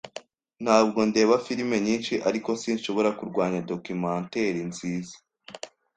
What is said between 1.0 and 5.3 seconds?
ndeba firime nyinshi, ariko sinshobora kurwanya documentaire nziza.